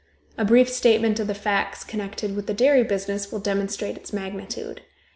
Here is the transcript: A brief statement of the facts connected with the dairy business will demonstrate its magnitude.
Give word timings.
A 0.35 0.43
brief 0.43 0.67
statement 0.67 1.19
of 1.19 1.27
the 1.27 1.35
facts 1.35 1.83
connected 1.83 2.35
with 2.35 2.47
the 2.47 2.55
dairy 2.55 2.81
business 2.83 3.31
will 3.31 3.37
demonstrate 3.39 3.97
its 3.97 4.11
magnitude. 4.11 4.81